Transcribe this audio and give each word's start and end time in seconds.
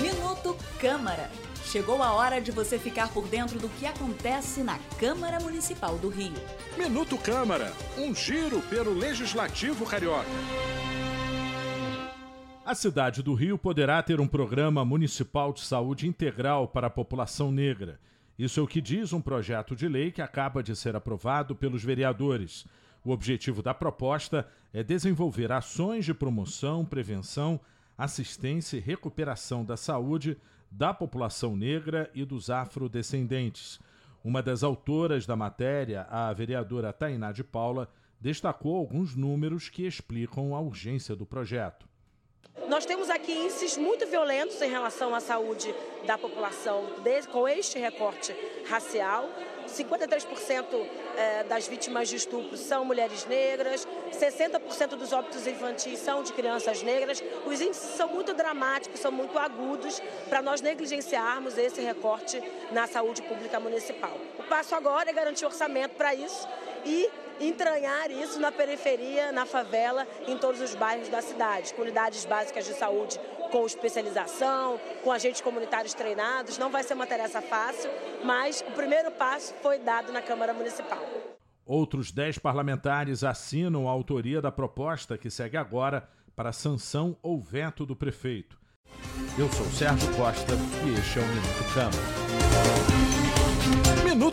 Minuto 0.00 0.56
Câmara. 0.80 1.30
Chegou 1.64 2.02
a 2.02 2.12
hora 2.12 2.40
de 2.40 2.50
você 2.50 2.78
ficar 2.78 3.12
por 3.12 3.28
dentro 3.28 3.58
do 3.58 3.68
que 3.68 3.84
acontece 3.84 4.62
na 4.62 4.78
Câmara 4.98 5.38
Municipal 5.38 5.98
do 5.98 6.08
Rio. 6.08 6.32
Minuto 6.78 7.18
Câmara, 7.18 7.72
um 7.98 8.14
giro 8.14 8.60
pelo 8.62 8.94
Legislativo 8.94 9.84
Carioca. 9.84 10.24
A 12.64 12.74
cidade 12.74 13.22
do 13.22 13.34
Rio 13.34 13.58
poderá 13.58 14.02
ter 14.02 14.20
um 14.20 14.26
programa 14.26 14.84
municipal 14.84 15.52
de 15.52 15.60
saúde 15.60 16.06
integral 16.06 16.68
para 16.68 16.86
a 16.86 16.90
população 16.90 17.50
negra. 17.50 17.98
Isso 18.38 18.60
é 18.60 18.62
o 18.62 18.66
que 18.66 18.80
diz 18.80 19.12
um 19.12 19.20
projeto 19.20 19.74
de 19.74 19.88
lei 19.88 20.12
que 20.12 20.22
acaba 20.22 20.62
de 20.62 20.76
ser 20.76 20.94
aprovado 20.94 21.56
pelos 21.56 21.82
vereadores. 21.82 22.66
O 23.08 23.10
objetivo 23.10 23.62
da 23.62 23.72
proposta 23.72 24.46
é 24.70 24.82
desenvolver 24.82 25.50
ações 25.50 26.04
de 26.04 26.12
promoção, 26.12 26.84
prevenção, 26.84 27.58
assistência 27.96 28.76
e 28.76 28.80
recuperação 28.80 29.64
da 29.64 29.78
saúde 29.78 30.36
da 30.70 30.92
população 30.92 31.56
negra 31.56 32.10
e 32.14 32.22
dos 32.22 32.50
afrodescendentes. 32.50 33.80
Uma 34.22 34.42
das 34.42 34.62
autoras 34.62 35.24
da 35.24 35.34
matéria, 35.34 36.02
a 36.10 36.30
vereadora 36.34 36.92
Tainá 36.92 37.32
de 37.32 37.42
Paula, 37.42 37.88
destacou 38.20 38.76
alguns 38.76 39.16
números 39.16 39.70
que 39.70 39.86
explicam 39.86 40.54
a 40.54 40.60
urgência 40.60 41.16
do 41.16 41.24
projeto. 41.24 41.88
Nós 42.68 42.84
temos 42.84 43.08
aqui 43.08 43.32
índices 43.32 43.78
muito 43.78 44.06
violentos 44.06 44.60
em 44.60 44.68
relação 44.68 45.14
à 45.14 45.20
saúde 45.20 45.74
da 46.06 46.18
população 46.18 46.84
com 47.32 47.48
este 47.48 47.78
recorte 47.78 48.34
racial. 48.68 49.28
53% 49.68 50.64
é, 51.16 51.44
das 51.44 51.68
vítimas 51.68 52.08
de 52.08 52.16
estupro 52.16 52.56
são 52.56 52.84
mulheres 52.84 53.26
negras, 53.26 53.86
60% 54.12 54.96
dos 54.96 55.12
óbitos 55.12 55.46
infantis 55.46 55.98
são 55.98 56.22
de 56.22 56.32
crianças 56.32 56.82
negras. 56.82 57.22
Os 57.44 57.60
índices 57.60 57.90
são 57.96 58.08
muito 58.08 58.32
dramáticos, 58.32 58.98
são 59.00 59.12
muito 59.12 59.38
agudos 59.38 60.00
para 60.28 60.40
nós 60.40 60.62
negligenciarmos 60.62 61.58
esse 61.58 61.82
recorte 61.82 62.42
na 62.72 62.86
saúde 62.86 63.20
pública 63.22 63.60
municipal. 63.60 64.16
O 64.38 64.42
passo 64.44 64.74
agora 64.74 65.10
é 65.10 65.12
garantir 65.12 65.44
orçamento 65.44 65.94
para 65.96 66.14
isso 66.14 66.48
e 66.84 67.08
entranhar 67.40 68.10
isso 68.10 68.40
na 68.40 68.50
periferia, 68.50 69.30
na 69.32 69.46
favela, 69.46 70.06
em 70.26 70.36
todos 70.36 70.60
os 70.60 70.74
bairros 70.74 71.08
da 71.08 71.22
cidade, 71.22 71.72
com 71.74 71.82
unidades 71.82 72.24
básicas 72.24 72.66
de 72.66 72.74
saúde 72.74 73.18
com 73.50 73.64
especialização, 73.64 74.78
com 75.02 75.10
agentes 75.10 75.40
comunitários 75.40 75.94
treinados. 75.94 76.58
Não 76.58 76.70
vai 76.70 76.82
ser 76.82 76.94
uma 76.94 77.06
tarefa 77.06 77.40
fácil, 77.40 77.90
mas 78.24 78.64
o 78.66 78.72
primeiro 78.72 79.10
passo 79.10 79.54
foi 79.62 79.78
dado 79.78 80.12
na 80.12 80.22
Câmara 80.22 80.52
Municipal. 80.52 81.02
Outros 81.64 82.10
dez 82.10 82.38
parlamentares 82.38 83.22
assinam 83.22 83.88
a 83.88 83.90
autoria 83.90 84.40
da 84.40 84.50
proposta 84.50 85.18
que 85.18 85.30
segue 85.30 85.56
agora 85.56 86.08
para 86.34 86.52
sanção 86.52 87.16
ou 87.22 87.40
veto 87.40 87.84
do 87.84 87.96
prefeito. 87.96 88.58
Eu 89.38 89.50
sou 89.50 89.66
Sérgio 89.66 90.14
Costa 90.16 90.54
e 90.86 90.98
este 90.98 91.18
é 91.18 91.22
o 91.22 91.26
Minuto 91.26 91.74
Câmara. 91.74 93.17